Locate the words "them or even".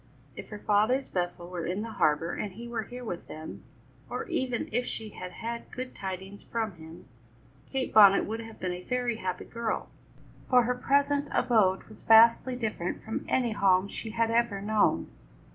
3.27-4.67